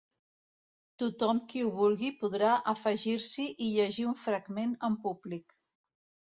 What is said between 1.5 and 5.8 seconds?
qui ho vulgui podrà afegir-s’hi i llegir un fragment en públic.